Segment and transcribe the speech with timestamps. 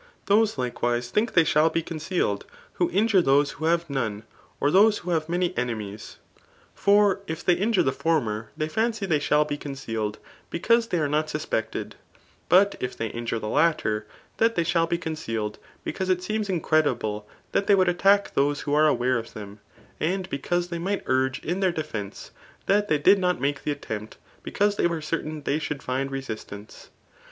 [0.25, 2.41] Those^ Ukewi^, tbipk Aey sMl be coQcealed,
[2.81, 4.23] who injure those who have none,
[4.59, 6.17] or those who ha«i( mspijf enemies*
[6.75, 10.17] Forif dioy i^JMn^&tVPr 74 Tf» ART O^ BCML U thfey fi«cy they shall be concealed,
[10.49, 11.97] beciuse they are not suspected j
[12.49, 17.27] but if* they injure the latter, that they ahiU be concealed, because it seems incredible
[17.51, 19.59] that they woidd attack those tdio are aware of Aem,
[19.99, 22.31] and because they imght urge in thdr defence,
[22.65, 26.21] that they did not make tl^ attempt [because they were certain they should find re
[26.23, 26.87] witance.